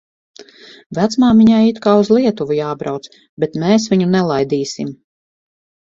[0.99, 3.05] Vecmāmiņai it kā uz Lietuvu jābrauc,
[3.45, 4.91] bet mēs viņu nelaidīsim.